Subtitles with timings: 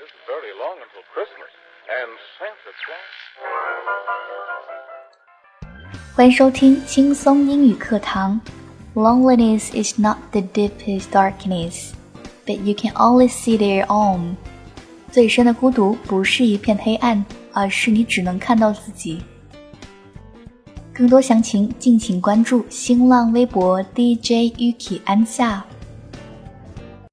[0.00, 1.52] isn't very long until Christmas.
[1.92, 3.12] And Santa Claus.
[6.14, 8.40] 欢迎收听轻松英语课堂。
[8.94, 11.92] Loneliness is not the deepest darkness,
[12.46, 14.36] but you can only see their own.
[15.12, 17.22] 最深的孤独不是一片黑暗，
[17.52, 19.22] 而是你只能看到自己。
[20.94, 25.62] 更多详情敬请关注新浪微博 DJ Yuki 安夏。